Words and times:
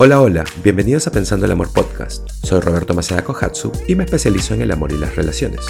Hola, 0.00 0.20
hola, 0.20 0.44
bienvenidos 0.62 1.08
a 1.08 1.10
Pensando 1.10 1.44
el 1.44 1.50
Amor 1.50 1.72
Podcast. 1.72 2.30
Soy 2.30 2.60
Roberto 2.60 2.94
Maceda 2.94 3.24
Kohatsu 3.24 3.72
y 3.88 3.96
me 3.96 4.04
especializo 4.04 4.54
en 4.54 4.62
el 4.62 4.70
amor 4.70 4.92
y 4.92 4.96
las 4.96 5.16
relaciones. 5.16 5.66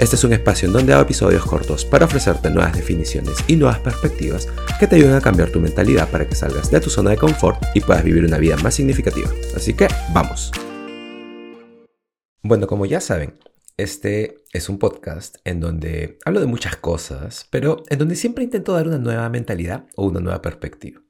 Este 0.00 0.16
es 0.16 0.24
un 0.24 0.32
espacio 0.32 0.66
en 0.66 0.72
donde 0.72 0.92
hago 0.92 1.02
episodios 1.02 1.46
cortos 1.46 1.84
para 1.84 2.06
ofrecerte 2.06 2.50
nuevas 2.50 2.74
definiciones 2.74 3.36
y 3.46 3.54
nuevas 3.54 3.78
perspectivas 3.78 4.48
que 4.80 4.88
te 4.88 4.96
ayuden 4.96 5.14
a 5.14 5.20
cambiar 5.20 5.50
tu 5.50 5.60
mentalidad 5.60 6.10
para 6.10 6.28
que 6.28 6.34
salgas 6.34 6.72
de 6.72 6.80
tu 6.80 6.90
zona 6.90 7.10
de 7.10 7.18
confort 7.18 7.62
y 7.72 7.80
puedas 7.80 8.02
vivir 8.02 8.24
una 8.24 8.38
vida 8.38 8.56
más 8.56 8.74
significativa. 8.74 9.30
Así 9.54 9.74
que, 9.74 9.86
vamos. 10.12 10.50
Bueno, 12.42 12.66
como 12.66 12.84
ya 12.84 13.00
saben, 13.00 13.34
este 13.76 14.42
es 14.52 14.68
un 14.68 14.80
podcast 14.80 15.36
en 15.44 15.60
donde 15.60 16.18
hablo 16.24 16.40
de 16.40 16.46
muchas 16.46 16.74
cosas, 16.74 17.46
pero 17.52 17.84
en 17.88 18.00
donde 18.00 18.16
siempre 18.16 18.42
intento 18.42 18.72
dar 18.72 18.88
una 18.88 18.98
nueva 18.98 19.28
mentalidad 19.28 19.84
o 19.94 20.04
una 20.04 20.18
nueva 20.18 20.42
perspectiva 20.42 21.00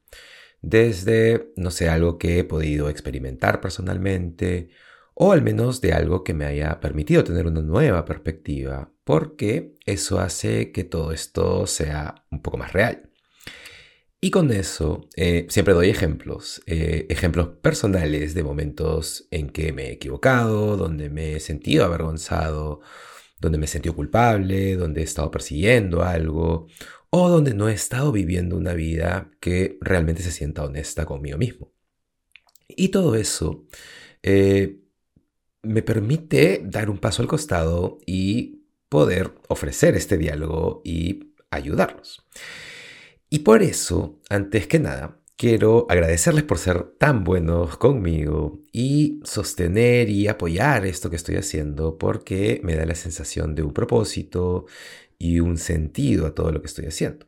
desde, 0.63 1.53
no 1.57 1.71
sé, 1.71 1.89
algo 1.89 2.19
que 2.19 2.41
he 2.41 2.45
podido 2.45 2.89
experimentar 2.89 3.61
personalmente 3.61 4.71
o 5.21 5.33
al 5.33 5.43
menos 5.43 5.81
de 5.81 5.93
algo 5.93 6.23
que 6.23 6.33
me 6.35 6.45
haya 6.45 6.79
permitido 6.81 7.25
tener 7.25 7.47
una 7.47 7.61
nueva 7.61 8.05
perspectiva, 8.05 8.93
porque 9.03 9.75
eso 9.85 10.21
hace 10.21 10.71
que 10.71 10.85
todo 10.85 11.13
esto 11.13 11.67
sea 11.67 12.25
un 12.31 12.41
poco 12.41 12.57
más 12.57 12.73
real. 12.73 13.11
Y 14.21 14.31
con 14.31 14.51
eso 14.53 15.09
eh, 15.17 15.47
siempre 15.49 15.75
doy 15.75 15.91
ejemplos, 15.91 16.63
eh, 16.67 17.07
ejemplos 17.09 17.49
personales 17.61 18.35
de 18.35 18.43
momentos 18.45 19.27
en 19.31 19.51
que 19.51 19.73
me 19.73 19.89
he 19.89 19.93
equivocado, 19.93 20.77
donde 20.77 21.11
me 21.11 21.35
he 21.35 21.41
sentido 21.41 21.85
avergonzado, 21.85 22.81
donde 23.41 23.59
me 23.59 23.67
he 23.67 23.69
sentido 23.69 23.95
culpable, 23.95 24.77
donde 24.77 25.01
he 25.01 25.05
estado 25.05 25.31
persiguiendo 25.31 26.03
algo 26.03 26.67
o 27.11 27.29
donde 27.29 27.55
no 27.55 27.69
he 27.69 27.73
estado 27.73 28.13
viviendo 28.13 28.57
una 28.57 28.75
vida 28.75 29.31
que 29.41 29.79
realmente 29.81 30.23
se 30.23 30.33
sienta 30.33 30.65
honesta 30.65 31.07
conmigo 31.07 31.39
mismo. 31.39 31.73
Y 32.69 32.89
todo 32.89 33.15
eso 33.15 33.65
eh, 34.23 34.81
me 35.63 35.83
permite 35.83 36.63
dar 36.65 36.91
un 36.91 36.99
paso 36.99 37.23
al 37.23 37.29
costado 37.29 37.99
y 38.07 38.63
poder 38.89 39.35
ofrecer 39.49 39.97
este 39.97 40.19
diálogo 40.19 40.83
y 40.85 41.35
ayudarlos. 41.51 42.25
Y 43.31 43.41
por 43.41 43.63
eso, 43.63 44.19
antes 44.31 44.67
que 44.67 44.79
nada, 44.79 45.21
quiero 45.37 45.87
agradecerles 45.89 46.45
por 46.45 46.59
ser 46.59 46.83
tan 46.99 47.25
buenos 47.25 47.77
conmigo 47.77 48.61
y 48.73 49.21
sostener 49.25 50.09
y 50.11 50.27
apoyar 50.27 50.87
esto 50.87 51.11
que 51.11 51.17
estoy 51.17 51.37
haciendo 51.37 51.99
porque 51.99 52.61
me 52.65 52.75
da 52.75 52.87
la 52.87 52.95
sensación 52.95 53.55
de 53.55 53.63
un 53.63 53.73
propósito 53.73 54.67
y 55.19 55.41
un 55.41 55.59
sentido 55.59 56.27
a 56.27 56.35
todo 56.35 56.53
lo 56.53 56.61
que 56.61 56.69
estoy 56.69 56.87
haciendo. 56.87 57.27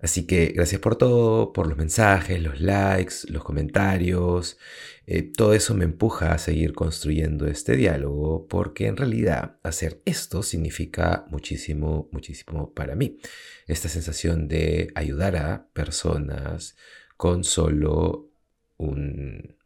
Así 0.00 0.26
que 0.26 0.46
gracias 0.46 0.80
por 0.80 0.96
todo, 0.96 1.52
por 1.52 1.66
los 1.68 1.76
mensajes, 1.76 2.42
los 2.42 2.60
likes, 2.60 3.14
los 3.28 3.44
comentarios. 3.44 4.58
Eh, 5.06 5.22
todo 5.22 5.54
eso 5.54 5.74
me 5.74 5.84
empuja 5.84 6.32
a 6.32 6.38
seguir 6.38 6.72
construyendo 6.72 7.46
este 7.46 7.76
diálogo 7.76 8.46
porque 8.48 8.86
en 8.86 8.96
realidad 8.96 9.58
hacer 9.62 10.00
esto 10.04 10.42
significa 10.42 11.26
muchísimo, 11.30 12.08
muchísimo 12.12 12.72
para 12.72 12.94
mí. 12.94 13.18
Esta 13.66 13.88
sensación 13.88 14.48
de 14.48 14.90
ayudar 14.94 15.36
a 15.36 15.68
personas 15.72 16.76
con 17.16 17.44
solo 17.44 18.30
un 18.78 19.56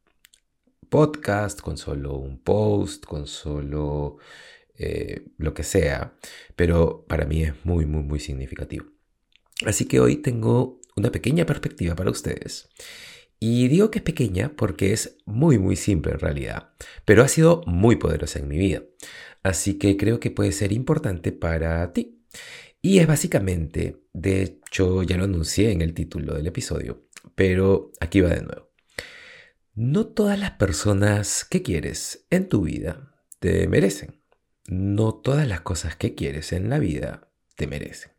podcast, 0.88 1.60
con 1.60 1.76
solo 1.76 2.16
un 2.16 2.38
post, 2.38 3.04
con 3.04 3.26
solo 3.26 4.18
eh, 4.86 5.24
lo 5.38 5.54
que 5.54 5.62
sea, 5.62 6.14
pero 6.56 7.06
para 7.08 7.24
mí 7.24 7.42
es 7.42 7.54
muy, 7.64 7.86
muy, 7.86 8.02
muy 8.02 8.20
significativo. 8.20 8.84
Así 9.64 9.86
que 9.86 9.98
hoy 9.98 10.16
tengo 10.16 10.78
una 10.94 11.10
pequeña 11.10 11.46
perspectiva 11.46 11.94
para 11.94 12.10
ustedes. 12.10 12.68
Y 13.40 13.68
digo 13.68 13.90
que 13.90 14.00
es 14.00 14.04
pequeña 14.04 14.52
porque 14.54 14.92
es 14.92 15.16
muy, 15.24 15.58
muy 15.58 15.76
simple 15.76 16.12
en 16.12 16.18
realidad, 16.18 16.74
pero 17.06 17.22
ha 17.22 17.28
sido 17.28 17.62
muy 17.66 17.96
poderosa 17.96 18.40
en 18.40 18.48
mi 18.48 18.58
vida. 18.58 18.82
Así 19.42 19.78
que 19.78 19.96
creo 19.96 20.20
que 20.20 20.30
puede 20.30 20.52
ser 20.52 20.70
importante 20.70 21.32
para 21.32 21.90
ti. 21.94 22.22
Y 22.82 22.98
es 22.98 23.06
básicamente, 23.06 24.02
de 24.12 24.42
hecho 24.42 25.02
ya 25.02 25.16
lo 25.16 25.24
anuncié 25.24 25.72
en 25.72 25.80
el 25.80 25.94
título 25.94 26.34
del 26.34 26.46
episodio, 26.46 27.08
pero 27.34 27.90
aquí 28.00 28.20
va 28.20 28.30
de 28.30 28.42
nuevo. 28.42 28.70
No 29.74 30.08
todas 30.08 30.38
las 30.38 30.52
personas 30.52 31.46
que 31.46 31.62
quieres 31.62 32.26
en 32.28 32.50
tu 32.50 32.62
vida 32.62 33.14
te 33.40 33.66
merecen 33.66 34.23
no 34.66 35.14
todas 35.14 35.46
las 35.46 35.60
cosas 35.60 35.96
que 35.96 36.14
quieres 36.14 36.52
en 36.52 36.70
la 36.70 36.78
vida 36.78 37.28
te 37.56 37.66
merecen. 37.66 38.12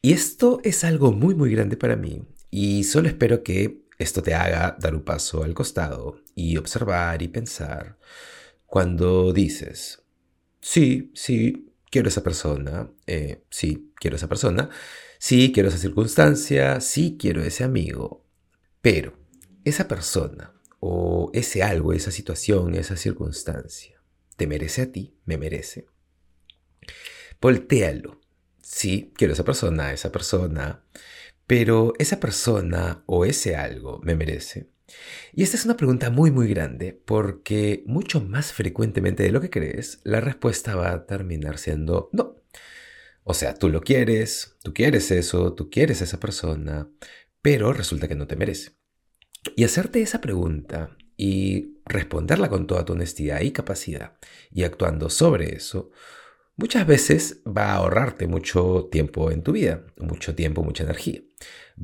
Y 0.00 0.12
esto 0.12 0.60
es 0.64 0.84
algo 0.84 1.12
muy 1.12 1.34
muy 1.34 1.50
grande 1.50 1.76
para 1.76 1.96
mí 1.96 2.22
y 2.50 2.84
solo 2.84 3.08
espero 3.08 3.42
que 3.42 3.84
esto 3.98 4.22
te 4.22 4.34
haga 4.34 4.76
dar 4.78 4.94
un 4.94 5.02
paso 5.02 5.44
al 5.44 5.54
costado 5.54 6.20
y 6.34 6.56
observar 6.56 7.22
y 7.22 7.28
pensar 7.28 7.98
cuando 8.66 9.32
dices, 9.32 10.02
sí, 10.60 11.12
sí, 11.14 11.72
quiero 11.90 12.08
esa 12.08 12.22
persona, 12.22 12.90
eh, 13.06 13.44
sí, 13.48 13.92
quiero 13.94 14.16
esa 14.16 14.28
persona, 14.28 14.68
sí, 15.18 15.52
quiero 15.52 15.68
esa 15.68 15.78
circunstancia, 15.78 16.80
sí, 16.80 17.16
quiero 17.18 17.42
ese 17.42 17.62
amigo, 17.62 18.26
pero 18.82 19.16
esa 19.64 19.86
persona 19.86 20.52
o 20.80 21.30
ese 21.32 21.62
algo, 21.62 21.92
esa 21.92 22.10
situación, 22.10 22.74
esa 22.74 22.96
circunstancia, 22.96 24.02
te 24.36 24.46
merece 24.46 24.82
a 24.82 24.92
ti, 24.92 25.14
me 25.24 25.38
merece. 25.38 25.86
Voltéalo. 27.40 28.20
Sí, 28.62 29.12
quiero 29.16 29.34
esa 29.34 29.44
persona, 29.44 29.92
esa 29.92 30.10
persona, 30.10 30.84
pero 31.46 31.92
esa 31.98 32.20
persona 32.20 33.04
o 33.06 33.24
ese 33.24 33.56
algo 33.56 34.00
me 34.02 34.14
merece. 34.14 34.70
Y 35.32 35.42
esta 35.42 35.56
es 35.56 35.64
una 35.64 35.76
pregunta 35.76 36.10
muy 36.10 36.30
muy 36.30 36.48
grande 36.48 36.92
porque 37.04 37.84
mucho 37.86 38.20
más 38.20 38.52
frecuentemente 38.52 39.22
de 39.22 39.32
lo 39.32 39.40
que 39.40 39.50
crees, 39.50 40.00
la 40.04 40.20
respuesta 40.20 40.76
va 40.76 40.92
a 40.92 41.06
terminar 41.06 41.58
siendo 41.58 42.10
no. 42.12 42.36
O 43.24 43.34
sea, 43.34 43.54
tú 43.54 43.68
lo 43.70 43.80
quieres, 43.80 44.56
tú 44.62 44.74
quieres 44.74 45.10
eso, 45.10 45.54
tú 45.54 45.70
quieres 45.70 46.02
esa 46.02 46.20
persona, 46.20 46.88
pero 47.42 47.72
resulta 47.72 48.08
que 48.08 48.14
no 48.14 48.26
te 48.26 48.36
merece. 48.36 48.72
Y 49.56 49.64
hacerte 49.64 50.02
esa 50.02 50.20
pregunta 50.20 50.96
y 51.16 51.78
responderla 51.86 52.48
con 52.48 52.66
toda 52.66 52.84
tu 52.84 52.94
honestidad 52.94 53.40
y 53.40 53.52
capacidad 53.52 54.16
y 54.50 54.64
actuando 54.64 55.10
sobre 55.10 55.54
eso, 55.54 55.90
muchas 56.56 56.86
veces 56.86 57.42
va 57.46 57.72
a 57.72 57.76
ahorrarte 57.76 58.26
mucho 58.26 58.88
tiempo 58.90 59.30
en 59.30 59.42
tu 59.42 59.52
vida, 59.52 59.84
mucho 59.98 60.34
tiempo, 60.34 60.62
mucha 60.62 60.84
energía. 60.84 61.20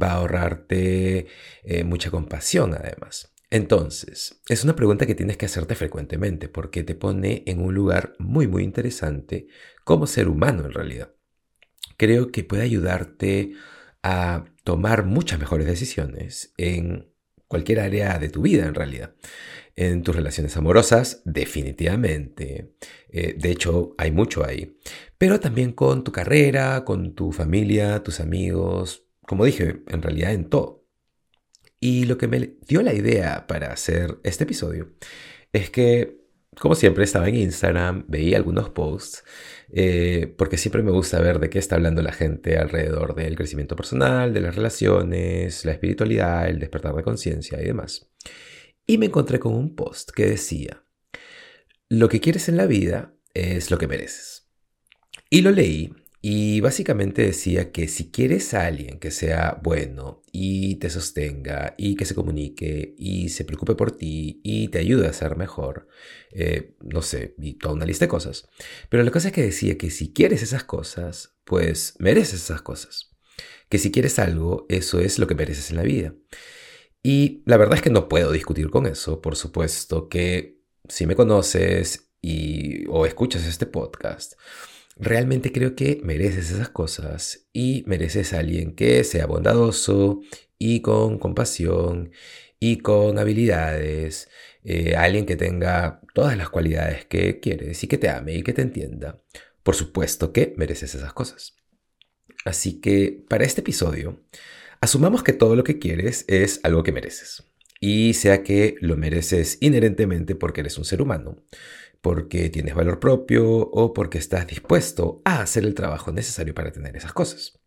Va 0.01 0.13
a 0.13 0.17
ahorrarte 0.17 1.27
eh, 1.65 1.85
mucha 1.85 2.11
compasión 2.11 2.75
además. 2.75 3.33
Entonces, 3.51 4.41
es 4.49 4.63
una 4.63 4.77
pregunta 4.77 5.07
que 5.07 5.17
tienes 5.17 5.37
que 5.37 5.47
hacerte 5.47 5.75
frecuentemente 5.75 6.49
porque 6.49 6.85
te 6.85 6.95
pone 6.95 7.43
en 7.47 7.61
un 7.61 7.75
lugar 7.75 8.15
muy, 8.19 8.47
muy 8.47 8.63
interesante 8.63 9.49
como 9.85 10.07
ser 10.07 10.29
humano 10.29 10.65
en 10.65 10.73
realidad. 10.73 11.13
Creo 11.97 12.31
que 12.31 12.45
puede 12.45 12.63
ayudarte 12.63 13.53
a 14.05 14.45
tomar 14.63 15.05
muchas 15.05 15.41
mejores 15.41 15.67
decisiones 15.67 16.55
en 16.57 17.10
cualquier 17.51 17.81
área 17.81 18.19
de 18.21 18.29
tu 18.29 18.43
vida 18.43 18.65
en 18.65 18.75
realidad. 18.77 19.13
En 19.75 20.03
tus 20.03 20.15
relaciones 20.15 20.57
amorosas, 20.57 21.21
definitivamente. 21.25 22.77
Eh, 23.09 23.35
de 23.37 23.51
hecho, 23.51 23.95
hay 23.99 24.13
mucho 24.13 24.47
ahí. 24.47 24.79
Pero 25.19 25.41
también 25.41 25.73
con 25.73 26.05
tu 26.05 26.13
carrera, 26.13 26.85
con 26.85 27.15
tu 27.15 27.33
familia, 27.33 28.05
tus 28.05 28.21
amigos, 28.21 29.05
como 29.27 29.45
dije, 29.45 29.83
en 29.89 30.01
realidad 30.01 30.33
en 30.33 30.49
todo. 30.49 30.87
Y 31.81 32.05
lo 32.05 32.19
que 32.19 32.29
me 32.29 32.55
dio 32.69 32.83
la 32.83 32.95
idea 32.95 33.49
para 33.49 33.73
hacer 33.73 34.19
este 34.23 34.45
episodio 34.45 34.93
es 35.53 35.71
que 35.71 36.20
como 36.59 36.75
siempre, 36.75 37.05
estaba 37.05 37.29
en 37.29 37.37
Instagram, 37.37 38.05
veía 38.09 38.37
algunos 38.37 38.71
posts, 38.71 39.25
eh, 39.73 40.35
porque 40.37 40.59
siempre 40.59 40.83
me 40.83 40.91
gusta 40.91 41.21
ver 41.21 41.39
de 41.39 41.49
qué 41.49 41.59
está 41.59 41.77
hablando 41.77 42.03
la 42.03 42.13
gente 42.13 42.59
alrededor 42.59 43.15
del 43.15 43.37
crecimiento 43.37 43.77
personal, 43.77 44.35
de 44.35 44.41
las 44.41 44.57
relaciones, 44.57 45.65
la 45.65 45.73
espiritualidad, 45.73 46.49
el 46.49 46.59
despertar 46.59 46.95
de 46.95 47.05
conciencia 47.05 47.61
y 47.63 47.67
demás. 47.67 48.11
Y 48.87 48.99
me 48.99 49.07
encontré 49.07 49.39
con 49.39 49.55
un 49.55 49.77
post 49.77 50.11
que 50.11 50.27
decía, 50.27 50.85
lo 51.89 52.09
que 52.09 52.21
quieres 52.21 52.49
en 52.49 52.57
la 52.57 52.67
vida 52.67 53.15
es 53.33 53.71
lo 53.71 53.79
que 53.79 53.87
mereces. 53.87 54.49
Y 55.29 55.43
lo 55.43 55.53
leí 55.53 55.95
y 56.21 56.61
básicamente 56.61 57.23
decía 57.23 57.73
que 57.73 57.89
si 57.89 58.11
quieres 58.11 58.53
a 58.53 58.67
alguien 58.67 58.99
que 58.99 59.11
sea 59.11 59.61
bueno 59.63 60.20
y 60.33 60.77
te 60.77 60.91
sostenga 60.91 61.75
y 61.77 61.97
que 61.97 62.05
se 62.05 62.15
comunique 62.15 62.95
y 62.99 63.31
se 63.31 63.45
preocupe 63.45 63.75
por 63.75 63.93
ti 63.93 64.41
y 64.45 64.69
te 64.69 64.79
ayude 64.79 65.07
a 65.07 65.13
ser 65.13 65.37
mejor, 65.37 65.89
eh, 66.33 66.75
no 66.81 67.03
sé, 67.03 67.35
y 67.39 67.55
toda 67.55 67.75
una 67.75 67.87
lista 67.87 68.05
de 68.05 68.11
cosas. 68.11 68.49
Pero 68.89 69.03
la 69.03 69.11
cosa 69.11 69.29
es 69.29 69.35
que 69.35 69.43
decía 69.43 69.77
que 69.79 69.91
si 69.91 70.13
quieres 70.13 70.43
esas 70.43 70.65
cosas, 70.65 71.37
pues 71.45 71.95
mereces 71.99 72.43
esas 72.45 72.63
cosas. 72.63 73.11
Que 73.69 73.79
si 73.79 73.91
quieres 73.91 74.19
algo, 74.19 74.67
eso 74.69 75.01
es 75.01 75.19
lo 75.19 75.27
que 75.27 75.35
mereces 75.35 75.71
en 75.71 75.77
la 75.77 75.83
vida. 75.83 76.15
Y 77.03 77.43
la 77.47 77.57
verdad 77.57 77.77
es 77.77 77.83
que 77.83 77.91
no 77.91 78.09
puedo 78.09 78.33
discutir 78.33 78.71
con 78.71 78.87
eso, 78.87 79.23
por 79.23 79.37
supuesto 79.37 80.09
que 80.09 80.61
si 80.89 81.07
me 81.07 81.17
conoces 81.17 82.11
y, 82.21 82.87
o 82.89 83.07
escuchas 83.07 83.47
este 83.47 83.67
podcast, 83.67 84.35
realmente 85.01 85.51
creo 85.53 85.75
que 85.75 86.01
mereces 86.05 86.51
esas 86.51 86.69
cosas 86.69 87.49
y 87.53 87.83
mereces 87.87 88.33
a 88.33 88.41
alguien 88.41 88.75
que 88.75 89.03
sea 89.05 89.27
bondadoso 89.27 90.21
y 90.59 90.83
con 90.83 91.19
compasión 91.19 92.13
y 92.61 92.79
con 92.79 93.19
habilidades, 93.19 94.29
eh, 94.63 94.95
alguien 94.95 95.25
que 95.25 95.37
tenga 95.37 96.03
todas 96.15 96.37
las 96.37 96.51
cualidades 96.51 97.07
que 97.07 97.41
quieres 97.41 97.83
y 97.83 97.89
que 97.89 97.99
te 97.99 98.11
ame 98.11 98.35
y 98.35 98.43
que 98.43 98.53
te 98.53 98.63
entienda. 98.63 99.23
Por 99.63 99.75
supuesto 99.75 100.33
que 100.33 100.55
mereces 100.57 100.95
esas 100.95 101.15
cosas. 101.15 101.57
Así 102.45 102.81
que 102.81 103.25
para 103.29 103.45
este 103.45 103.63
episodio, 103.63 104.21
asumamos 104.81 105.23
que 105.23 105.33
todo 105.33 105.57
lo 105.57 105.65
que 105.65 105.79
quieres 105.79 106.25
es 106.29 106.61
algo 106.63 106.83
que 106.83 106.93
mereces. 106.93 107.45
Y 107.81 108.13
sea 108.13 108.43
que 108.43 108.77
lo 108.81 108.97
mereces 108.97 109.57
inherentemente 109.61 110.35
porque 110.35 110.61
eres 110.61 110.77
un 110.77 110.85
ser 110.85 111.01
humano, 111.01 111.43
porque 112.01 112.51
tienes 112.51 112.75
valor 112.75 113.01
propio 113.01 113.47
o 113.47 113.93
porque 113.93 114.19
estás 114.19 114.47
dispuesto 114.47 115.23
a 115.25 115.43
hacer 115.43 115.65
el 115.65 115.75
trabajo 115.75 116.13
necesario 116.13 116.55
para 116.55 116.73
tener 116.73 116.97
esas 116.97 117.13
cosas. 117.13 117.61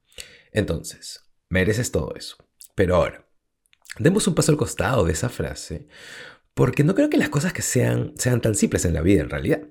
Entonces, 0.51 1.21
mereces 1.49 1.91
todo 1.91 2.13
eso. 2.15 2.37
Pero 2.75 2.95
ahora, 2.95 3.27
demos 3.99 4.27
un 4.27 4.35
paso 4.35 4.51
al 4.51 4.57
costado 4.57 5.05
de 5.05 5.13
esa 5.13 5.29
frase, 5.29 5.87
porque 6.53 6.83
no 6.83 6.95
creo 6.95 7.09
que 7.09 7.17
las 7.17 7.29
cosas 7.29 7.53
que 7.53 7.61
sean, 7.61 8.13
sean 8.17 8.41
tan 8.41 8.55
simples 8.55 8.85
en 8.85 8.93
la 8.93 9.01
vida 9.01 9.21
en 9.21 9.29
realidad. 9.29 9.61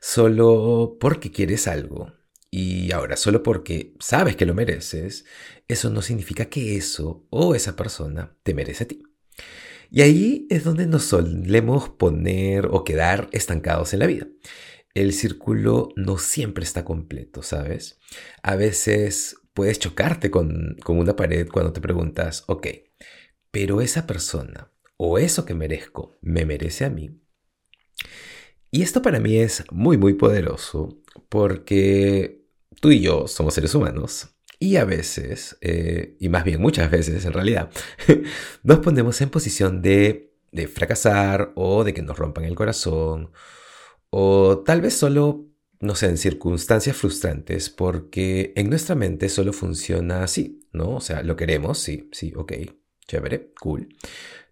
Solo 0.00 0.96
porque 1.00 1.30
quieres 1.30 1.66
algo 1.66 2.12
y 2.50 2.92
ahora 2.92 3.16
solo 3.16 3.42
porque 3.42 3.94
sabes 3.98 4.36
que 4.36 4.46
lo 4.46 4.54
mereces, 4.54 5.24
eso 5.68 5.90
no 5.90 6.02
significa 6.02 6.46
que 6.46 6.76
eso 6.76 7.26
o 7.30 7.54
esa 7.54 7.76
persona 7.76 8.36
te 8.42 8.54
merece 8.54 8.84
a 8.84 8.88
ti. 8.88 9.02
Y 9.90 10.02
ahí 10.02 10.46
es 10.50 10.64
donde 10.64 10.86
nos 10.86 11.04
solemos 11.04 11.88
poner 11.88 12.66
o 12.70 12.84
quedar 12.84 13.28
estancados 13.32 13.92
en 13.92 14.00
la 14.00 14.06
vida. 14.06 14.26
El 14.94 15.12
círculo 15.12 15.90
no 15.96 16.18
siempre 16.18 16.64
está 16.64 16.84
completo, 16.84 17.42
¿sabes? 17.42 17.98
A 18.42 18.56
veces 18.56 19.36
puedes 19.52 19.78
chocarte 19.78 20.30
con, 20.30 20.76
una 20.86 21.16
pared 21.16 21.48
cuando 21.48 21.72
te 21.72 21.80
preguntas, 21.80 22.44
ok, 22.46 22.66
pero 23.50 23.80
esa 23.80 24.06
persona 24.06 24.70
o 24.96 25.18
eso 25.18 25.44
que 25.44 25.54
merezco 25.54 26.16
me 26.20 26.44
merece 26.44 26.84
a 26.84 26.90
mí. 26.90 27.20
Y 28.70 28.82
esto 28.82 29.02
para 29.02 29.20
mí 29.20 29.38
es 29.38 29.64
muy, 29.70 29.96
muy 29.96 30.14
poderoso 30.14 31.00
porque 31.28 32.44
tú 32.80 32.90
y 32.90 33.00
yo 33.00 33.26
somos 33.28 33.54
seres 33.54 33.74
humanos 33.74 34.35
y 34.58 34.76
a 34.76 34.84
veces, 34.84 35.58
eh, 35.60 36.16
y 36.18 36.28
más 36.28 36.44
bien 36.44 36.60
muchas 36.60 36.90
veces 36.90 37.24
en 37.24 37.32
realidad, 37.32 37.70
nos 38.62 38.78
ponemos 38.80 39.20
en 39.20 39.30
posición 39.30 39.82
de, 39.82 40.32
de 40.52 40.68
fracasar 40.68 41.52
o 41.56 41.84
de 41.84 41.94
que 41.94 42.02
nos 42.02 42.18
rompan 42.18 42.44
el 42.44 42.54
corazón 42.54 43.30
o 44.10 44.62
tal 44.64 44.80
vez 44.80 44.94
solo 44.94 45.46
no 45.80 45.94
sé, 45.94 46.06
en 46.06 46.18
circunstancias 46.18 46.96
frustrantes, 46.96 47.70
porque 47.70 48.52
en 48.56 48.70
nuestra 48.70 48.94
mente 48.94 49.28
solo 49.28 49.52
funciona 49.52 50.22
así, 50.22 50.66
¿no? 50.72 50.96
O 50.96 51.00
sea, 51.00 51.22
lo 51.22 51.36
queremos, 51.36 51.78
sí, 51.78 52.08
sí, 52.12 52.32
ok, 52.34 52.52
chévere, 53.06 53.52
cool. 53.60 53.88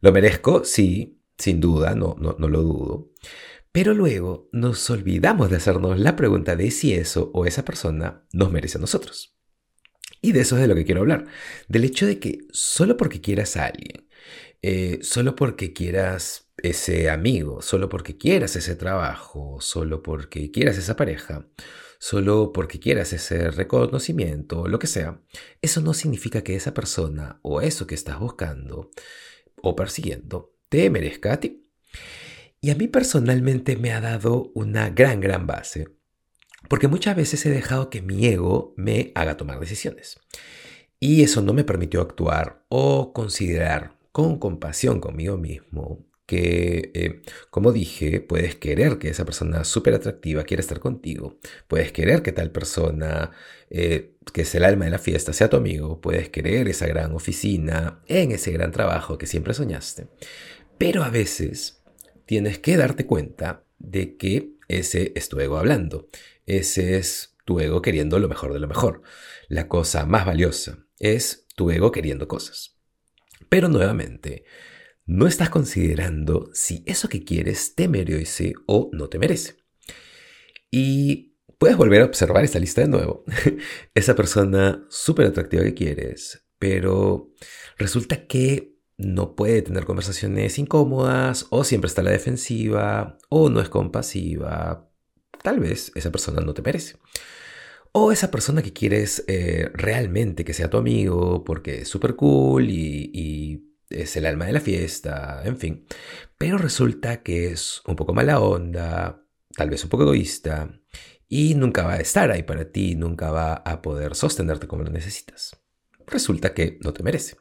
Lo 0.01 0.13
merezco, 0.13 0.65
sí, 0.65 1.21
sin 1.39 1.61
duda, 1.61 1.95
no, 1.95 2.17
no, 2.19 2.37
no 2.39 2.49
lo 2.49 2.63
dudo. 2.63 3.11
Pero 3.73 3.95
luego 3.95 4.49
nos 4.53 4.89
olvidamos 4.91 5.51
de 5.51 5.57
hacernos 5.57 5.99
la 5.99 6.15
pregunta 6.15 6.57
de 6.57 6.71
si 6.71 6.95
eso 6.95 7.31
o 7.35 7.47
esa 7.47 7.65
persona 7.65 8.25
nos 8.33 8.53
merece 8.53 8.79
a 8.79 8.81
nosotros. 8.81 9.34
Y 10.25 10.33
de 10.33 10.41
eso 10.41 10.57
es 10.57 10.63
de 10.63 10.69
lo 10.69 10.75
que 10.75 10.87
quiero 10.87 11.03
hablar. 11.03 11.27
Del 11.69 11.85
hecho 11.85 12.07
de 12.07 12.19
que 12.19 12.47
solo 12.51 12.97
porque 12.97 13.21
quieras 13.21 13.59
a 13.59 13.67
alguien, 13.67 14.09
eh, 14.63 15.01
solo 15.03 15.37
porque 15.37 15.75
quieras 15.75 16.51
ese 16.57 17.11
amigo, 17.11 17.61
solo 17.61 17.91
porque 17.91 18.17
quieras 18.17 18.57
ese 18.57 18.75
trabajo, 18.75 19.59
solo 19.61 20.03
porque 20.03 20.51
quieras 20.51 20.79
esa 20.79 20.97
pareja, 20.97 21.47
solo 21.99 22.55
porque 22.55 22.81
quieras 22.81 23.13
ese 23.13 23.51
reconocimiento, 23.51 24.67
lo 24.67 24.79
que 24.79 24.87
sea, 24.87 25.21
eso 25.61 25.83
no 25.83 25.93
significa 25.93 26.41
que 26.43 26.57
esa 26.57 26.73
persona 26.73 27.39
o 27.43 27.61
eso 27.61 27.87
que 27.87 27.95
estás 27.95 28.19
buscando 28.19 28.93
o 29.57 29.77
persiguiendo 29.77 30.55
te 30.71 30.89
merezca 30.89 31.35
a 31.35 31.41
ti. 31.41 31.71
Y 32.63 32.71
a 32.71 32.77
mí 32.77 32.89
personalmente 32.89 33.77
me 33.77 33.93
ha 33.93 34.01
dado 34.01 34.51
una 34.55 34.89
gran, 34.89 35.21
gran 35.21 35.47
base, 35.47 35.89
porque 36.69 36.89
muchas 36.89 37.17
veces 37.17 37.45
he 37.47 37.51
dejado 37.51 37.91
que 37.91 38.03
mi 38.03 38.27
ego 38.27 38.75
me 38.77 39.13
haga 39.15 39.37
tomar 39.37 39.61
decisiones. 39.61 40.19
Y 41.01 41.23
eso 41.23 41.43
no 41.43 41.53
me 41.53 41.65
permitió 41.65 42.01
actuar 42.01 42.65
o 42.69 43.13
considerar 43.13 43.99
con 44.13 44.39
compasión 44.39 45.01
conmigo 45.01 45.37
mismo 45.37 46.07
que, 46.27 46.91
eh, 46.95 47.23
como 47.51 47.73
dije, 47.73 48.21
puedes 48.21 48.55
querer 48.57 48.99
que 48.99 49.09
esa 49.09 49.25
persona 49.25 49.65
súper 49.65 49.95
atractiva 49.95 50.45
quiera 50.45 50.63
estar 50.63 50.81
contigo, 50.81 51.39
puedes 51.69 51.93
querer 51.93 52.23
que 52.23 52.33
tal 52.33 52.51
persona, 52.51 53.33
eh, 53.71 54.17
que 54.33 54.43
es 54.43 54.55
el 54.55 54.65
alma 54.65 54.87
de 54.87 54.93
la 54.93 54.99
fiesta, 54.99 55.33
sea 55.33 55.51
tu 55.51 55.57
amigo, 55.57 56.01
puedes 56.01 56.31
querer 56.31 56.69
esa 56.69 56.87
gran 56.87 57.13
oficina, 57.15 58.03
en 58.07 58.33
ese 58.33 58.53
gran 58.53 58.73
trabajo 58.73 59.19
que 59.19 59.27
siempre 59.27 59.53
soñaste. 59.53 60.09
Pero 60.79 61.05
a 61.05 61.11
veces 61.11 61.83
tienes 62.25 62.59
que 62.59 62.77
darte 62.77 63.07
cuenta 63.07 63.65
de 63.79 64.17
que 64.17 64.55
ese 64.69 65.13
es 65.15 65.29
tu 65.29 65.39
ego 65.41 65.59
hablando, 65.59 66.09
ese 66.47 66.97
es 66.97 67.37
tu 67.45 67.61
ego 67.61 67.83
queriendo 67.83 68.19
lo 68.19 68.29
mejor 68.29 68.53
de 68.53 68.61
lo 68.61 68.69
mejor. 68.69 69.03
La 69.49 69.69
cosa 69.69 70.07
más 70.07 70.27
valiosa 70.27 70.87
es 70.99 71.47
tu 71.57 71.71
ego 71.71 71.93
queriendo 71.93 72.29
cosas. 72.29 72.79
Pero 73.49 73.69
nuevamente, 73.69 74.45
no 75.07 75.27
estás 75.27 75.51
considerando 75.51 76.49
si 76.55 76.83
eso 76.87 77.09
que 77.09 77.25
quieres 77.25 77.75
te 77.75 77.89
merece 77.89 78.55
o 78.67 78.91
no 78.93 79.09
te 79.09 79.19
merece. 79.19 79.57
Y 80.71 81.37
puedes 81.59 81.77
volver 81.77 82.03
a 82.03 82.07
observar 82.07 82.45
esta 82.45 82.59
lista 82.59 82.81
de 82.81 82.89
nuevo. 82.89 83.25
Esa 83.95 84.15
persona 84.15 84.85
súper 84.89 85.27
atractiva 85.27 85.63
que 85.63 85.75
quieres, 85.75 86.47
pero 86.59 87.33
resulta 87.79 88.27
que 88.27 88.75
no 88.97 89.35
puede 89.35 89.63
tener 89.63 89.85
conversaciones 89.85 90.59
incómodas 90.59 91.47
o 91.51 91.65
siempre 91.65 91.89
está 91.89 92.01
a 92.01 92.05
la 92.05 92.11
defensiva 92.13 93.19
o 93.29 93.51
no 93.51 93.61
es 93.61 93.69
compasiva. 93.69 94.91
Tal 95.45 95.61
vez 95.61 95.93
esa 95.95 96.11
persona 96.11 96.41
no 96.41 96.55
te 96.55 96.63
merece. 96.63 96.97
O 97.93 98.11
esa 98.11 98.31
persona 98.31 98.63
que 98.63 98.73
quieres 98.73 99.25
eh, 99.29 99.71
realmente 99.75 100.45
que 100.45 100.55
sea 100.55 100.71
tu 100.71 100.79
amigo 100.79 101.45
porque 101.45 101.83
es 101.83 101.89
súper 101.89 102.17
cool 102.17 102.71
y 102.71 103.75
es 103.91 104.17
el 104.17 104.25
alma 104.25 104.47
de 104.47 104.55
la 104.55 104.61
fiesta, 104.61 105.43
en 105.45 105.59
fin. 105.59 105.87
Pero 106.39 106.57
resulta 106.57 107.23
que 107.23 107.51
es 107.51 107.83
un 107.87 107.97
poco 107.97 108.15
mala 108.15 108.41
onda, 108.41 109.23
tal 109.55 109.69
vez 109.69 109.85
un 109.85 109.91
poco 109.91 110.05
egoísta, 110.05 110.81
y 111.29 111.55
nunca 111.55 111.85
va 111.85 111.95
a 111.95 112.01
estar 112.01 112.31
ahí 112.31 112.43
para 112.43 112.71
ti, 112.71 112.95
nunca 112.95 113.31
va 113.31 113.55
a 113.55 113.83
poder 113.83 114.15
sostenerte 114.15 114.67
como 114.67 114.85
lo 114.85 114.91
necesitas. 114.91 115.61
Resulta 116.07 116.55
que 116.55 116.79
no 116.83 116.93
te 116.93 117.03
merece. 117.03 117.37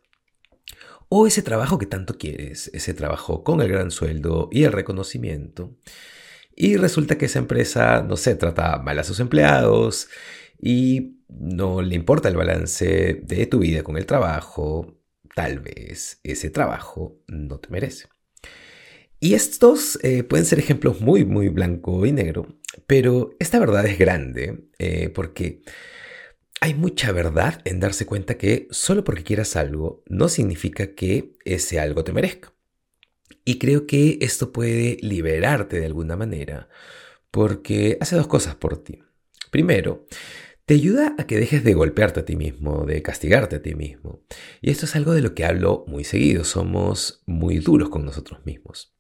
O 1.09 1.27
ese 1.27 1.41
trabajo 1.41 1.77
que 1.77 1.85
tanto 1.85 2.17
quieres, 2.17 2.69
ese 2.73 2.93
trabajo 2.93 3.43
con 3.43 3.61
el 3.61 3.67
gran 3.69 3.91
sueldo 3.91 4.49
y 4.51 4.63
el 4.63 4.71
reconocimiento, 4.71 5.77
y 6.55 6.77
resulta 6.77 7.17
que 7.17 7.25
esa 7.25 7.39
empresa, 7.39 8.03
no 8.03 8.17
sé, 8.17 8.35
trata 8.35 8.77
mal 8.79 8.99
a 8.99 9.03
sus 9.03 9.19
empleados 9.19 10.09
y 10.61 11.17
no 11.27 11.81
le 11.81 11.95
importa 11.95 12.29
el 12.29 12.35
balance 12.35 13.21
de 13.23 13.45
tu 13.47 13.59
vida 13.59 13.83
con 13.83 13.97
el 13.97 14.05
trabajo, 14.05 14.99
tal 15.35 15.59
vez 15.59 16.19
ese 16.23 16.49
trabajo 16.49 17.17
no 17.27 17.59
te 17.59 17.69
merece. 17.69 18.07
Y 19.19 19.35
estos 19.35 19.97
eh, 20.03 20.23
pueden 20.23 20.45
ser 20.45 20.59
ejemplos 20.59 20.99
muy, 20.99 21.23
muy 21.25 21.47
blanco 21.47 22.05
y 22.05 22.11
negro, 22.11 22.59
pero 22.87 23.31
esta 23.39 23.57
verdad 23.59 23.85
es 23.85 23.97
grande 23.97 24.67
eh, 24.79 25.09
porque 25.09 25.61
hay 26.59 26.73
mucha 26.73 27.11
verdad 27.11 27.61
en 27.65 27.79
darse 27.79 28.05
cuenta 28.05 28.37
que 28.37 28.67
solo 28.71 29.03
porque 29.03 29.23
quieras 29.23 29.55
algo 29.55 30.03
no 30.07 30.29
significa 30.29 30.93
que 30.95 31.33
ese 31.45 31.79
algo 31.79 32.03
te 32.03 32.13
merezca. 32.13 32.52
Y 33.45 33.59
creo 33.59 33.85
que 33.87 34.19
esto 34.21 34.51
puede 34.51 34.97
liberarte 35.01 35.79
de 35.79 35.85
alguna 35.85 36.15
manera 36.15 36.69
porque 37.31 37.97
hace 37.99 38.15
dos 38.15 38.27
cosas 38.27 38.55
por 38.55 38.83
ti. 38.83 38.99
Primero, 39.51 40.05
te 40.65 40.75
ayuda 40.75 41.15
a 41.17 41.25
que 41.25 41.37
dejes 41.37 41.63
de 41.63 41.73
golpearte 41.73 42.21
a 42.21 42.25
ti 42.25 42.35
mismo, 42.35 42.85
de 42.85 43.01
castigarte 43.01 43.57
a 43.57 43.61
ti 43.61 43.75
mismo. 43.75 44.21
Y 44.61 44.71
esto 44.71 44.85
es 44.85 44.95
algo 44.95 45.13
de 45.13 45.21
lo 45.21 45.33
que 45.33 45.45
hablo 45.45 45.83
muy 45.87 46.03
seguido, 46.03 46.43
somos 46.43 47.21
muy 47.25 47.59
duros 47.59 47.89
con 47.89 48.05
nosotros 48.05 48.45
mismos. 48.45 48.95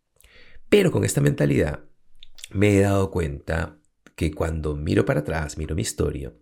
Pero 0.67 0.91
con 0.91 1.05
esta 1.05 1.21
mentalidad 1.21 1.81
me 2.51 2.75
he 2.75 2.81
dado 2.81 3.11
cuenta 3.11 3.77
que 4.15 4.31
cuando 4.31 4.75
miro 4.75 5.05
para 5.05 5.21
atrás, 5.21 5.57
miro 5.57 5.75
mi 5.75 5.81
historia, 5.81 6.33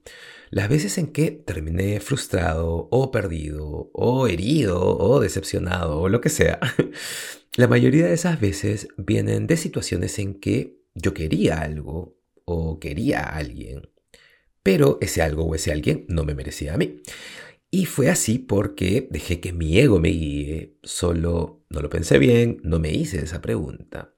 las 0.50 0.70
veces 0.70 0.98
en 0.98 1.08
que 1.08 1.32
terminé 1.32 2.00
frustrado 2.00 2.88
o 2.92 3.12
perdido 3.12 3.92
o 3.94 4.28
herido 4.28 4.98
o 4.98 5.20
decepcionado 5.20 6.00
o 6.00 6.10
lo 6.10 6.22
que 6.22 6.30
sea, 6.30 6.60
la 7.56 7.68
mayoría 7.68 8.08
de 8.08 8.13
esas 8.13 8.40
veces 8.40 8.88
vienen 8.98 9.48
de 9.48 9.58
situaciones 9.58 10.20
en 10.20 10.40
que 10.40 10.82
yo 10.96 11.13
quería 11.13 11.62
algo 11.62 12.18
o 12.46 12.80
quería 12.80 13.22
a 13.22 13.38
alguien 13.38 13.92
pero 14.63 14.98
ese 15.01 15.22
algo 15.22 15.44
o 15.46 15.56
ese 15.56 15.72
alguien 15.72 16.06
no 16.08 16.24
me 16.24 16.36
merecía 16.36 16.74
a 16.74 16.78
mí. 16.78 17.01
Y 17.70 17.86
fue 17.86 18.10
así 18.10 18.38
porque 18.38 19.08
dejé 19.10 19.40
que 19.40 19.54
mi 19.54 19.78
ego 19.80 20.00
me 20.00 20.10
guíe, 20.10 20.78
solo 20.84 21.66
no 21.70 21.82
lo 21.82 21.90
pensé 21.90 22.20
bien, 22.20 22.60
no 22.63 22.80
me 22.80 22.92
hice 22.92 23.20
esa 23.24 23.42
pregunta. 23.42 24.13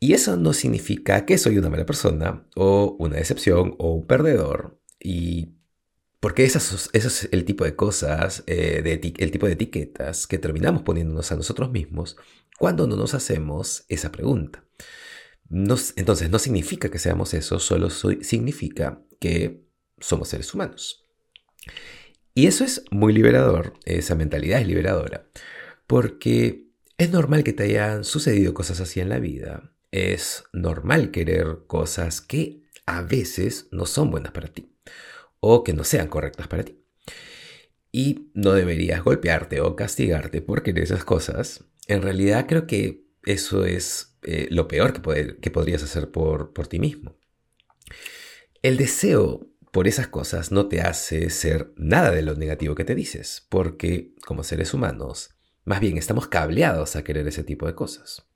Y 0.00 0.14
eso 0.14 0.36
no 0.36 0.54
significa 0.54 1.26
que 1.26 1.36
soy 1.36 1.58
una 1.58 1.68
mala 1.68 1.84
persona 1.84 2.46
o 2.56 2.96
una 2.98 3.16
decepción 3.16 3.74
o 3.78 3.92
un 3.94 4.06
perdedor. 4.06 4.80
Y 4.98 5.56
Porque 6.20 6.44
eso 6.44 6.58
es 6.92 7.28
el 7.32 7.44
tipo 7.44 7.64
de 7.64 7.76
cosas, 7.76 8.42
eh, 8.46 8.82
el 9.18 9.30
tipo 9.30 9.46
de 9.46 9.52
etiquetas 9.52 10.26
que 10.26 10.38
terminamos 10.38 10.82
poniéndonos 10.82 11.30
a 11.32 11.36
nosotros 11.36 11.70
mismos 11.70 12.16
cuando 12.58 12.86
no 12.86 12.96
nos 12.96 13.14
hacemos 13.14 13.84
esa 13.88 14.12
pregunta. 14.12 14.64
entonces, 15.96 16.30
no 16.30 16.38
significa 16.38 16.90
que 16.90 16.98
seamos 16.98 17.34
eso, 17.34 17.58
solo 17.58 17.90
significa 17.90 19.02
que 19.18 19.64
somos 19.98 20.28
seres 20.28 20.52
humanos. 20.54 21.06
Y 22.34 22.46
eso 22.46 22.64
es 22.64 22.84
muy 22.90 23.12
liberador, 23.12 23.74
esa 23.84 24.14
mentalidad 24.14 24.60
es 24.60 24.66
liberadora, 24.66 25.28
porque 25.86 26.68
es 26.98 27.10
normal 27.10 27.44
que 27.44 27.52
te 27.52 27.64
hayan 27.64 28.04
sucedido 28.04 28.54
cosas 28.54 28.80
así 28.80 29.00
en 29.00 29.08
la 29.08 29.18
vida, 29.18 29.72
es 29.92 30.44
normal 30.52 31.10
querer 31.10 31.60
cosas 31.66 32.20
que 32.20 32.62
a 32.86 33.02
veces 33.02 33.68
no 33.70 33.86
son 33.86 34.10
buenas 34.10 34.32
para 34.32 34.48
ti 34.48 34.72
o 35.40 35.64
que 35.64 35.72
no 35.72 35.84
sean 35.84 36.08
correctas 36.08 36.48
para 36.48 36.64
ti. 36.64 36.82
Y 37.92 38.30
no 38.34 38.52
deberías 38.52 39.02
golpearte 39.02 39.60
o 39.60 39.74
castigarte 39.74 40.42
por 40.42 40.62
querer 40.62 40.84
esas 40.84 41.04
cosas. 41.04 41.64
En 41.88 42.02
realidad 42.02 42.46
creo 42.46 42.66
que 42.66 43.04
eso 43.24 43.64
es 43.64 44.16
eh, 44.22 44.48
lo 44.50 44.68
peor 44.68 44.92
que, 44.92 45.36
que 45.40 45.50
podrías 45.50 45.82
hacer 45.82 46.10
por, 46.10 46.52
por 46.52 46.68
ti 46.68 46.78
mismo. 46.78 47.18
El 48.62 48.76
deseo 48.76 49.50
por 49.72 49.88
esas 49.88 50.08
cosas 50.08 50.52
no 50.52 50.68
te 50.68 50.80
hace 50.80 51.30
ser 51.30 51.72
nada 51.76 52.10
de 52.10 52.22
lo 52.22 52.34
negativo 52.34 52.74
que 52.74 52.84
te 52.84 52.94
dices, 52.94 53.46
porque 53.48 54.14
como 54.24 54.44
seres 54.44 54.74
humanos, 54.74 55.30
más 55.64 55.80
bien 55.80 55.96
estamos 55.96 56.26
cableados 56.26 56.96
a 56.96 57.04
querer 57.04 57.26
ese 57.28 57.44
tipo 57.44 57.66
de 57.66 57.74
cosas. 57.74 58.26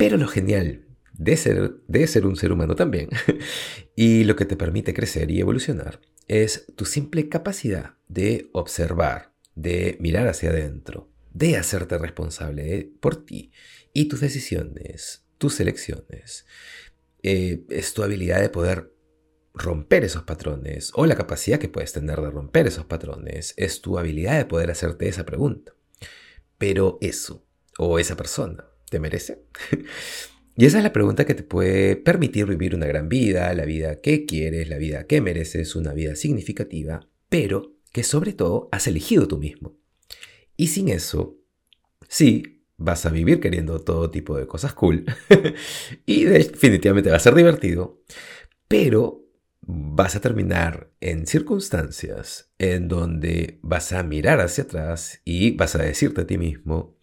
Pero 0.00 0.16
lo 0.16 0.28
genial 0.28 0.86
de 1.12 1.36
ser, 1.36 1.74
de 1.86 2.06
ser 2.06 2.24
un 2.24 2.34
ser 2.34 2.52
humano 2.52 2.74
también, 2.74 3.10
y 3.94 4.24
lo 4.24 4.34
que 4.34 4.46
te 4.46 4.56
permite 4.56 4.94
crecer 4.94 5.30
y 5.30 5.40
evolucionar, 5.40 6.00
es 6.26 6.64
tu 6.74 6.86
simple 6.86 7.28
capacidad 7.28 7.96
de 8.08 8.48
observar, 8.54 9.34
de 9.54 9.98
mirar 10.00 10.26
hacia 10.26 10.48
adentro, 10.48 11.12
de 11.34 11.58
hacerte 11.58 11.98
responsable 11.98 12.90
por 12.98 13.26
ti 13.26 13.52
y 13.92 14.08
tus 14.08 14.20
decisiones, 14.20 15.26
tus 15.36 15.60
elecciones. 15.60 16.46
Eh, 17.22 17.66
es 17.68 17.92
tu 17.92 18.02
habilidad 18.02 18.40
de 18.40 18.48
poder 18.48 18.94
romper 19.52 20.04
esos 20.04 20.22
patrones 20.22 20.92
o 20.94 21.04
la 21.04 21.14
capacidad 21.14 21.58
que 21.58 21.68
puedes 21.68 21.92
tener 21.92 22.22
de 22.22 22.30
romper 22.30 22.66
esos 22.66 22.86
patrones 22.86 23.52
es 23.58 23.82
tu 23.82 23.98
habilidad 23.98 24.38
de 24.38 24.46
poder 24.46 24.70
hacerte 24.70 25.08
esa 25.08 25.26
pregunta. 25.26 25.74
Pero 26.56 26.96
eso 27.02 27.46
o 27.76 27.98
esa 27.98 28.16
persona, 28.16 28.69
¿te 28.90 29.00
merece? 29.00 29.42
y 30.56 30.66
esa 30.66 30.78
es 30.78 30.84
la 30.84 30.92
pregunta 30.92 31.24
que 31.24 31.34
te 31.34 31.42
puede 31.42 31.96
permitir 31.96 32.44
vivir 32.46 32.74
una 32.74 32.86
gran 32.86 33.08
vida, 33.08 33.54
la 33.54 33.64
vida 33.64 34.02
que 34.02 34.26
quieres, 34.26 34.68
la 34.68 34.76
vida 34.76 35.06
que 35.06 35.22
mereces, 35.22 35.74
una 35.74 35.94
vida 35.94 36.14
significativa, 36.16 37.08
pero 37.30 37.76
que 37.92 38.04
sobre 38.04 38.34
todo 38.34 38.68
has 38.70 38.86
elegido 38.86 39.26
tú 39.26 39.38
mismo. 39.38 39.78
Y 40.56 40.66
sin 40.66 40.90
eso, 40.90 41.38
sí, 42.08 42.66
vas 42.76 43.06
a 43.06 43.10
vivir 43.10 43.40
queriendo 43.40 43.80
todo 43.80 44.10
tipo 44.10 44.36
de 44.36 44.46
cosas 44.46 44.72
cool 44.72 45.04
y 46.06 46.24
definitivamente 46.24 47.10
va 47.10 47.16
a 47.16 47.20
ser 47.20 47.34
divertido, 47.34 48.02
pero 48.68 49.24
vas 49.62 50.16
a 50.16 50.20
terminar 50.20 50.90
en 51.00 51.26
circunstancias 51.26 52.50
en 52.58 52.88
donde 52.88 53.58
vas 53.62 53.92
a 53.92 54.02
mirar 54.02 54.40
hacia 54.40 54.64
atrás 54.64 55.20
y 55.24 55.52
vas 55.52 55.74
a 55.76 55.82
decirte 55.82 56.22
a 56.22 56.26
ti 56.26 56.38
mismo, 56.38 56.96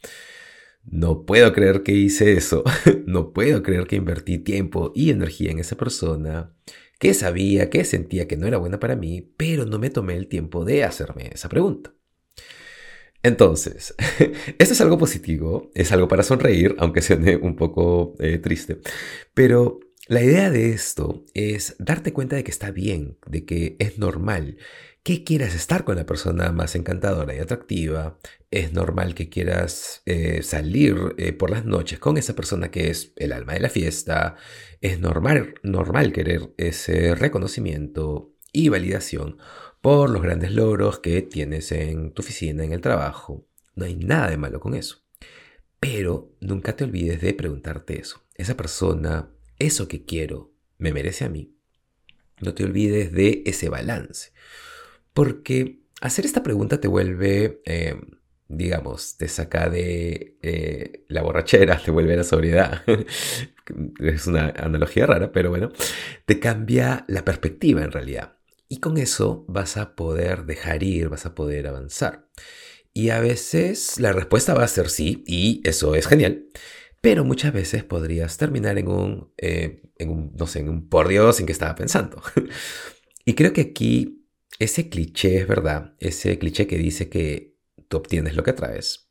no 0.89 1.25
puedo 1.25 1.53
creer 1.53 1.84
que 1.84 1.91
hice 1.91 2.34
eso, 2.34 2.63
no 3.06 3.34
puedo 3.34 3.63
creer 3.63 3.88
que 3.88 3.98
invertí 3.98 4.39
tiempo 4.39 4.91
y 4.96 5.10
energía 5.10 5.51
en 5.51 5.60
esa 5.60 5.75
persona, 5.75 6.53
que 7.00 7.13
sabía, 7.13 7.70
que 7.70 7.84
sentía 7.86 8.27
que 8.27 8.38
no 8.38 8.48
era 8.48 8.58
buena 8.58 8.79
para 8.79 8.96
mí, 8.96 9.34
pero 9.38 9.65
no 9.65 9.79
me 9.79 9.89
tomé 9.89 10.15
el 10.15 10.27
tiempo 10.27 10.65
de 10.65 10.84
hacerme 10.84 11.29
esa 11.34 11.50
pregunta. 11.50 11.94
Entonces, 13.24 13.96
esto 14.58 14.74
es 14.74 14.82
algo 14.82 14.98
positivo, 14.98 15.70
es 15.74 15.91
algo 15.91 16.08
para 16.08 16.24
sonreír, 16.24 16.75
aunque 16.79 17.01
suene 17.01 17.36
un 17.36 17.56
poco 17.56 18.15
eh, 18.20 18.38
triste, 18.38 18.79
pero 19.34 19.79
la 20.08 20.24
idea 20.24 20.50
de 20.50 20.72
esto 20.72 21.26
es 21.34 21.76
darte 21.80 22.14
cuenta 22.14 22.36
de 22.36 22.44
que 22.44 22.52
está 22.52 22.72
bien, 22.72 23.18
de 23.26 23.46
que 23.46 23.76
es 23.80 23.98
normal 23.98 24.58
que 25.04 25.24
quieras 25.24 25.56
estar 25.56 25.86
con 25.86 25.96
la 25.96 26.06
persona 26.06 26.52
más 26.52 26.76
encantadora 26.76 27.34
y 27.34 27.40
atractiva. 27.40 28.18
Es 28.52 28.74
normal 28.74 29.16
que 29.16 29.30
quieras 29.30 30.02
eh, 30.06 30.44
salir 30.44 31.16
eh, 31.18 31.32
por 31.32 31.50
las 31.50 31.64
noches 31.64 31.98
con 31.98 32.18
esa 32.18 32.36
persona 32.36 32.72
que 32.72 32.90
es 32.90 33.14
el 33.16 33.32
alma 33.32 33.54
de 33.54 33.62
la 33.62 33.70
fiesta. 33.70 34.36
Es 34.82 35.00
normal, 35.00 35.56
normal 35.64 36.12
querer 36.12 36.54
ese 36.58 37.16
reconocimiento 37.16 38.34
y 38.52 38.68
validación 38.68 39.38
por 39.82 40.10
los 40.10 40.22
grandes 40.22 40.52
logros 40.52 41.00
que 41.00 41.22
tienes 41.22 41.72
en 41.72 42.12
tu 42.12 42.22
oficina, 42.22 42.66
en 42.66 42.74
el 42.74 42.82
trabajo. 42.82 43.48
No 43.76 43.86
hay 43.86 43.96
nada 43.96 44.30
de 44.30 44.38
malo 44.38 44.60
con 44.60 44.74
eso. 44.76 45.06
Pero 45.80 46.36
nunca 46.42 46.76
te 46.76 46.84
olvides 46.84 47.22
de 47.22 47.34
preguntarte 47.34 47.98
eso. 47.98 48.24
Esa 48.36 48.58
persona 48.58 49.32
eso 49.60 49.88
que 49.88 50.06
quiero 50.06 50.54
me 50.78 50.94
merece 50.94 51.26
a 51.26 51.30
mí, 51.30 51.56
no 52.42 52.54
te 52.54 52.64
olvides 52.64 53.12
de 53.12 53.44
ese 53.46 53.70
balance. 53.70 54.32
Porque 55.14 55.80
hacer 56.02 56.26
esta 56.26 56.44
pregunta 56.44 56.80
te 56.80 56.88
vuelve, 56.88 57.62
eh, 57.66 58.00
digamos, 58.48 59.18
te 59.18 59.28
saca 59.28 59.70
de 59.70 60.38
eh, 60.42 61.06
la 61.08 61.24
borrachera, 61.24 61.82
te 61.84 61.92
vuelve 61.92 62.14
a 62.14 62.18
la 62.18 62.24
sobriedad. 62.24 62.84
es 64.00 64.28
una 64.28 64.54
analogía 64.58 65.06
rara, 65.06 65.32
pero 65.32 65.50
bueno, 65.50 65.72
te 66.26 66.40
cambia 66.40 67.06
la 67.08 67.26
perspectiva 67.26 67.84
en 67.84 67.92
realidad. 67.92 68.38
Y 68.70 68.80
con 68.80 68.98
eso 68.98 69.46
vas 69.48 69.78
a 69.78 69.96
poder 69.96 70.46
dejar 70.46 70.84
ir, 70.84 71.10
vas 71.10 71.26
a 71.26 71.34
poder 71.34 71.68
avanzar. 71.68 72.28
Y 72.94 73.10
a 73.10 73.20
veces 73.20 74.00
la 74.00 74.12
respuesta 74.12 74.54
va 74.54 74.64
a 74.64 74.68
ser 74.68 74.90
sí, 74.90 75.24
y 75.26 75.62
eso 75.64 75.96
es 75.96 76.08
genial 76.08 76.48
pero 77.01 77.24
muchas 77.24 77.54
veces 77.54 77.84
podrías 77.84 78.38
terminar 78.38 78.77
en 78.77 78.88
un, 78.88 79.32
eh, 79.38 79.82
en 79.98 80.10
un 80.10 80.34
no 80.36 80.48
sé, 80.48 80.60
en 80.60 80.70
un 80.70 80.89
por 80.89 81.08
Dios 81.08 81.39
en 81.39 81.46
que 81.46 81.51
estaba 81.51 81.75
pensando. 81.75 82.22
y 83.25 83.34
creo 83.34 83.54
que 83.54 83.62
aquí 83.62 84.25
ese 84.60 84.89
cliché 84.89 85.38
es 85.38 85.48
verdad, 85.48 85.96
ese 86.00 86.38
cliché 86.39 86.68
que 86.68 86.77
dice 86.77 87.10
que 87.10 87.56
tú 87.88 87.98
obtienes 87.98 88.36
lo 88.36 88.44
que 88.44 88.51
atraes. 88.51 89.10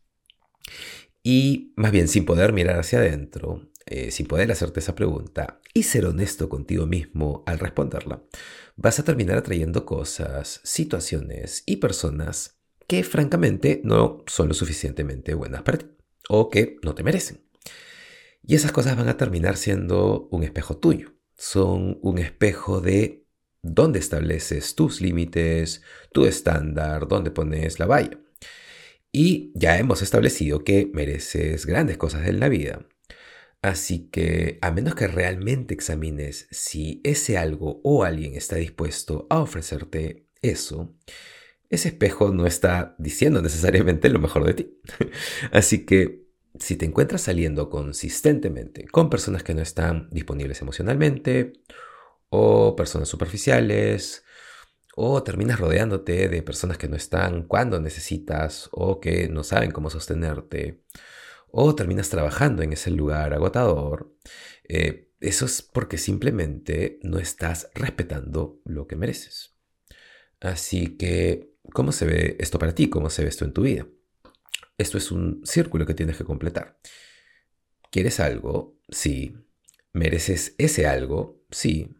Y 1.23 1.73
más 1.77 1.93
bien 1.93 2.09
sin 2.09 2.25
poder 2.25 2.53
mirar 2.53 2.79
hacia 2.79 2.99
adentro, 2.99 3.71
eh, 3.87 4.11
sin 4.11 4.27
poder 4.27 4.51
hacerte 4.51 4.81
esa 4.81 4.95
pregunta 4.95 5.61
y 5.73 5.85
ser 5.85 6.07
honesto 6.07 6.49
contigo 6.49 6.87
mismo 6.87 7.45
al 7.47 7.59
responderla, 7.59 8.23
vas 8.77 8.99
a 8.99 9.05
terminar 9.05 9.39
atrayendo 9.39 9.87
cosas, 9.87 10.61
situaciones 10.65 11.63
y 11.67 11.77
personas 11.77 12.59
que 12.87 13.03
francamente 13.05 13.81
no 13.85 14.25
son 14.27 14.49
lo 14.49 14.55
suficientemente 14.55 15.35
buenas 15.35 15.63
para 15.63 15.79
ti 15.79 15.87
o 16.29 16.51
que 16.51 16.79
no 16.83 16.95
te 16.95 17.03
merecen. 17.03 17.46
Y 18.47 18.55
esas 18.55 18.71
cosas 18.71 18.97
van 18.97 19.09
a 19.09 19.17
terminar 19.17 19.57
siendo 19.57 20.29
un 20.31 20.45
espejo 20.45 20.77
tuyo. 20.77 21.15
Son 21.37 21.99
un 22.01 22.19
espejo 22.19 22.81
de 22.81 23.27
dónde 23.61 23.99
estableces 23.99 24.77
tus 24.77 25.01
límites, 25.01 25.83
tu 26.13 26.27
estándar, 26.27 27.09
dónde 27.09 27.33
pones 27.33 27.81
la 27.81 27.87
valla. 27.87 28.21
Y 29.11 29.53
ya 29.57 29.79
hemos 29.79 30.01
establecido 30.01 30.63
que 30.63 30.91
mereces 30.93 31.67
grandes 31.67 31.97
cosas 31.97 32.29
en 32.29 32.39
la 32.39 32.49
vida. 32.49 32.87
Así 33.63 34.09
que 34.11 34.59
a 34.63 34.71
menos 34.71 34.95
que 34.95 35.09
realmente 35.09 35.75
examines 35.75 36.47
si 36.53 37.01
ese 37.03 37.39
algo 37.39 37.81
o 37.83 38.05
alguien 38.05 38.37
está 38.37 38.57
dispuesto 38.57 39.27
a 39.29 39.41
ofrecerte 39.41 40.29
eso, 40.41 40.95
ese 41.69 41.89
espejo 41.89 42.31
no 42.33 42.47
está 42.47 42.95
diciendo 42.99 43.43
necesariamente 43.43 44.09
lo 44.09 44.21
mejor 44.21 44.45
de 44.45 44.55
ti. 44.55 44.79
Así 45.51 45.85
que 45.85 46.26
si 46.59 46.77
te 46.77 46.87
encuentras 46.87 47.23
saliendo 47.23 47.71
consistentemente 47.71 48.87
con 48.87 49.11
personas 49.11 49.43
que 49.43 49.55
no 49.55 49.63
están 49.63 50.09
disponibles 50.11 50.61
emocionalmente, 50.63 51.53
o 52.29 52.75
personas 52.77 53.09
superficiales, 53.09 54.25
o 54.97 55.23
terminas 55.23 55.61
rodeándote 55.61 56.29
de 56.29 56.43
personas 56.43 56.79
que 56.79 56.89
no 56.89 56.97
están 56.97 57.45
cuando 57.45 57.81
necesitas, 57.81 58.69
o 58.73 59.01
que 59.01 59.29
no 59.29 59.45
saben 59.45 59.71
cómo 59.71 59.91
sostenerte, 59.91 60.83
o 61.49 61.75
terminas 61.75 62.09
trabajando 62.09 62.63
en 62.63 62.73
ese 62.73 62.91
lugar 62.91 63.35
agotador, 63.35 64.15
eh, 64.69 65.11
eso 65.21 65.47
es 65.47 65.63
porque 65.63 65.99
simplemente 65.99 66.99
no 67.03 67.19
estás 67.19 67.71
respetando 67.75 68.61
lo 68.65 68.87
que 68.87 68.97
mereces. 68.97 69.55
Así 70.41 70.97
que, 70.97 71.55
¿cómo 71.73 71.93
se 71.93 72.07
ve 72.07 72.37
esto 72.39 72.59
para 72.59 72.75
ti? 72.75 72.91
¿Cómo 72.91 73.11
se 73.11 73.23
ve 73.23 73.29
esto 73.29 73.45
en 73.45 73.53
tu 73.53 73.63
vida? 73.63 73.87
Esto 74.79 74.99
es 74.99 75.11
un 75.11 75.43
círculo 75.45 75.87
que 75.87 75.95
tienes 75.95 76.17
que 76.17 76.25
completar. 76.25 76.79
¿Quieres 77.91 78.21
algo? 78.21 78.79
Sí. 78.89 79.37
¿Mereces 79.93 80.55
ese 80.59 80.87
algo? 80.87 81.45
Sí. 81.51 81.97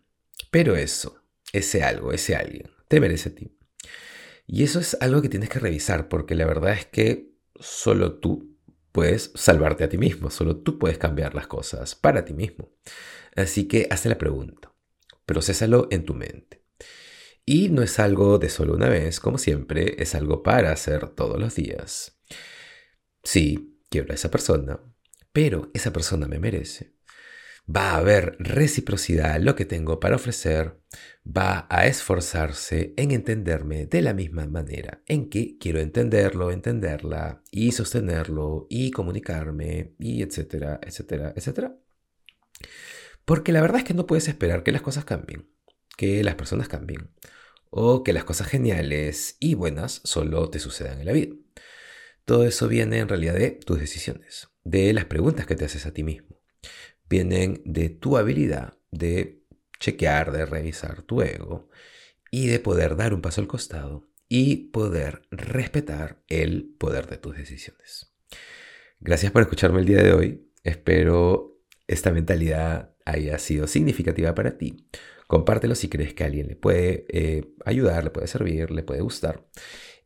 Pero 0.51 0.77
eso, 0.77 1.23
ese 1.53 1.83
algo, 1.83 2.13
ese 2.13 2.37
alguien, 2.37 2.71
te 2.89 3.01
merece 3.01 3.31
a 3.31 3.35
ti. 3.35 3.57
Y 4.47 4.63
eso 4.63 4.79
es 4.79 4.97
algo 5.01 5.23
que 5.23 5.29
tienes 5.29 5.49
que 5.49 5.59
revisar 5.59 6.09
porque 6.09 6.35
la 6.35 6.47
verdad 6.47 6.73
es 6.73 6.87
que 6.87 7.33
solo 7.59 8.19
tú 8.19 8.57
puedes 8.93 9.33
salvarte 9.35 9.85
a 9.85 9.89
ti 9.89 9.99
mismo, 9.99 10.31
solo 10.31 10.59
tú 10.59 10.79
puedes 10.79 10.99
cambiar 10.99 11.35
las 11.35 11.47
cosas 11.47 11.95
para 11.95 12.25
ti 12.25 12.33
mismo. 12.33 12.71
Así 13.35 13.67
que 13.69 13.89
hazte 13.91 14.09
la 14.09 14.19
pregunta, 14.19 14.73
procésalo 15.27 15.89
en 15.91 16.05
tu 16.05 16.15
mente. 16.15 16.63
Y 17.45 17.69
no 17.69 17.83
es 17.83 17.99
algo 17.99 18.39
de 18.39 18.49
solo 18.49 18.75
una 18.75 18.89
vez, 18.89 19.21
como 19.21 19.39
siempre, 19.39 20.03
es 20.03 20.15
algo 20.15 20.43
para 20.43 20.73
hacer 20.73 21.09
todos 21.11 21.39
los 21.39 21.55
días. 21.55 22.16
Sí, 23.27 23.81
quiero 23.91 24.13
a 24.13 24.15
esa 24.15 24.31
persona, 24.31 24.79
pero 25.33 25.69
esa 25.75 25.93
persona 25.93 26.29
me 26.29 26.39
merece. 26.39 26.95
Va 27.69 27.91
a 27.91 27.97
haber 27.97 28.37
reciprocidad 28.39 29.41
lo 29.41 29.57
que 29.57 29.65
tengo 29.65 29.99
para 29.99 30.15
ofrecer, 30.15 30.79
va 31.27 31.67
a 31.69 31.89
esforzarse 31.89 32.95
en 32.97 33.11
entenderme 33.11 33.87
de 33.87 34.01
la 34.01 34.15
misma 34.15 34.47
manera 34.47 35.03
en 35.09 35.29
que 35.29 35.59
quiero 35.59 35.81
entenderlo, 35.81 36.53
entenderla 36.53 37.43
y 37.51 37.73
sostenerlo 37.73 38.69
y 38.71 38.93
comunicarme 38.93 39.97
y 39.99 40.23
etcétera, 40.23 40.79
etcétera, 40.81 41.33
etcétera. 41.35 41.77
Porque 43.25 43.51
la 43.51 43.61
verdad 43.61 43.79
es 43.79 43.85
que 43.85 43.95
no 43.95 44.07
puedes 44.07 44.29
esperar 44.29 44.63
que 44.63 44.71
las 44.71 44.83
cosas 44.83 45.05
cambien, 45.05 45.51
que 45.97 46.23
las 46.23 46.37
personas 46.37 46.69
cambien 46.69 47.11
o 47.71 48.05
que 48.05 48.13
las 48.13 48.23
cosas 48.23 48.47
geniales 48.47 49.37
y 49.41 49.55
buenas 49.55 50.01
solo 50.05 50.49
te 50.49 50.61
sucedan 50.61 51.01
en 51.01 51.07
la 51.07 51.13
vida. 51.13 51.35
Todo 52.27 52.45
eso 52.45 52.67
viene 52.67 52.99
en 52.99 53.09
realidad 53.09 53.35
de 53.35 53.53
tus 53.53 53.79
decisiones, 53.79 54.49
de 54.65 54.93
las 54.93 55.05
preguntas 55.05 55.47
que 55.47 55.55
te 55.55 55.65
haces 55.65 55.87
a 55.87 55.93
ti 55.93 56.03
mismo. 56.03 56.41
Vienen 57.09 57.63
de 57.65 57.89
tu 57.89 58.17
habilidad 58.17 58.75
de 58.91 59.45
chequear, 59.79 60.33
de 60.33 60.45
revisar 60.45 61.03
tu 61.03 61.23
ego 61.23 61.69
y 62.33 62.49
de 62.49 62.59
poder 62.59 62.97
dar 62.97 63.15
un 63.15 63.23
paso 63.23 63.41
al 63.41 63.47
costado 63.47 64.09
y 64.29 64.71
poder 64.71 65.23
respetar 65.31 66.25
el 66.27 66.75
poder 66.77 67.07
de 67.07 67.19
tus 67.19 67.37
decisiones. 67.37 68.13
Gracias 68.99 69.31
por 69.31 69.43
escucharme 69.43 69.79
el 69.79 69.87
día 69.87 70.03
de 70.03 70.13
hoy. 70.13 70.51
Espero 70.65 71.61
esta 71.87 72.11
mentalidad 72.11 72.97
haya 73.05 73.39
sido 73.39 73.69
significativa 73.69 74.35
para 74.35 74.59
ti. 74.59 74.89
Compártelo 75.29 75.77
si 75.77 75.89
crees 75.89 76.13
que 76.13 76.25
a 76.25 76.27
alguien 76.27 76.49
le 76.49 76.57
puede 76.57 77.07
eh, 77.09 77.53
ayudar, 77.65 78.03
le 78.03 78.11
puede 78.11 78.27
servir, 78.27 78.73
le 78.73 78.83
puede 78.83 79.01
gustar. 79.01 79.47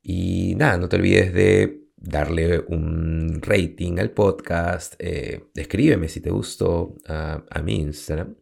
Y 0.03 0.55
nada, 0.57 0.77
no 0.77 0.91
te 0.91 0.97
olvides 0.97 1.33
de 1.33 1.80
darle 2.01 2.61
un 2.69 3.41
rating 3.43 3.99
al 3.99 4.11
podcast. 4.11 4.95
Eh, 4.99 5.51
escríbeme 5.55 6.09
si 6.09 6.21
te 6.21 6.31
gustó 6.31 6.97
a, 7.07 7.43
mi 7.63 7.77
Instagram. 7.77 8.35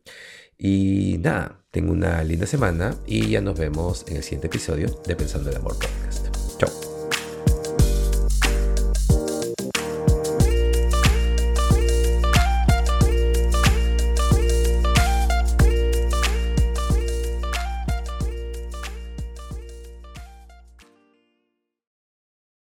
Y 0.57 1.17
nada, 1.21 1.65
tengo 1.71 1.93
una 1.93 2.23
linda 2.25 2.47
semana 2.47 2.95
y 3.07 3.31
ya 3.31 3.41
nos 3.41 3.59
vemos 3.59 4.05
en 4.09 4.17
el 4.17 4.23
siguiente 4.23 4.49
episodio 4.49 4.89
de 5.07 5.15
Pensando 5.15 5.51
el 5.51 5.57
Amor 5.57 5.75
Podcast. 5.75 6.08